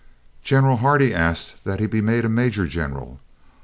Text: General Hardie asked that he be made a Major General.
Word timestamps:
General 0.41 0.77
Hardie 0.77 1.13
asked 1.13 1.63
that 1.63 1.79
he 1.79 1.85
be 1.85 2.01
made 2.01 2.25
a 2.25 2.27
Major 2.27 2.65
General. 2.65 3.19